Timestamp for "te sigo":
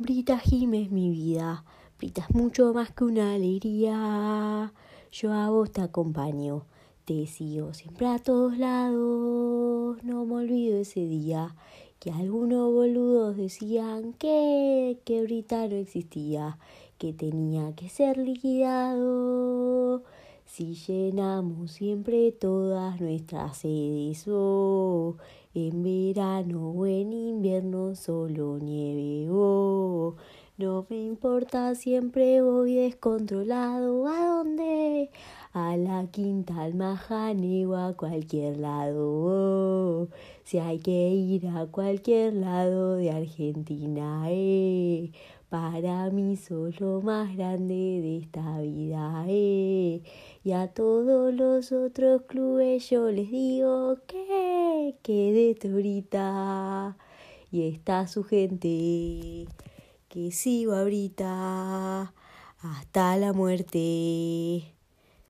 7.04-7.74